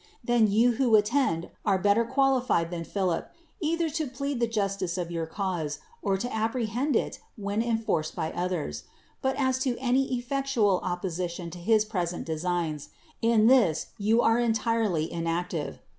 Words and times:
Then 0.23 0.49
you 0.51 0.71
who 0.77 0.95
attend 0.95 1.51
are 1.63 1.77
better 1.77 2.03
qualified 2.03 2.71
than 2.71 2.83
Philip, 2.83 3.31
either 3.59 3.87
to 3.91 4.07
plead 4.07 4.39
the 4.39 4.47
justice 4.47 4.97
of 4.97 5.11
your 5.11 5.27
cause 5.27 5.77
or 6.01 6.17
to 6.17 6.35
apprehend 6.35 6.95
it 6.95 7.19
when 7.35 7.61
enforced 7.61 8.15
by 8.15 8.31
others; 8.31 8.85
but 9.21 9.35
as 9.35 9.59
to 9.59 9.77
any 9.77 10.17
effectual 10.17 10.79
op 10.81 11.03
position 11.03 11.51
to 11.51 11.59
his 11.59 11.85
present 11.85 12.25
designs, 12.25 12.89
in 13.21 13.45
this 13.45 13.89
you 13.99 14.23
are 14.23 14.39
entirely 14.39 15.13
inactive. 15.13 15.77